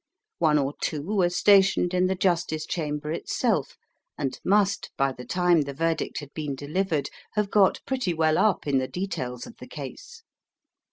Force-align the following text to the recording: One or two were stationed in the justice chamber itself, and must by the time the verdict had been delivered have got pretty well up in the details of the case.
One 0.39 0.57
or 0.57 0.73
two 0.81 1.03
were 1.03 1.29
stationed 1.29 1.93
in 1.93 2.07
the 2.07 2.15
justice 2.15 2.65
chamber 2.65 3.11
itself, 3.11 3.77
and 4.17 4.39
must 4.43 4.89
by 4.97 5.11
the 5.11 5.25
time 5.25 5.61
the 5.61 5.75
verdict 5.75 6.21
had 6.21 6.33
been 6.33 6.55
delivered 6.55 7.11
have 7.33 7.51
got 7.51 7.81
pretty 7.85 8.15
well 8.15 8.39
up 8.39 8.65
in 8.65 8.79
the 8.79 8.87
details 8.87 9.45
of 9.45 9.57
the 9.57 9.67
case. 9.67 10.23